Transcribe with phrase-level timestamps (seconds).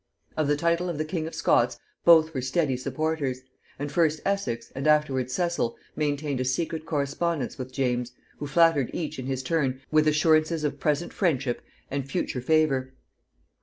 [0.35, 3.41] Of the title of the king of Scots both were steady supporters;
[3.77, 9.19] and first Essex and afterwards Cecil maintained a secret correspondence with James, who flattered each
[9.19, 11.61] in his turn with assurances of present friendship
[11.91, 12.95] and future favor.